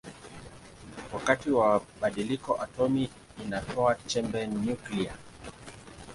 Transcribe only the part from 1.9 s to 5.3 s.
badiliko atomi inatoa chembe nyuklia.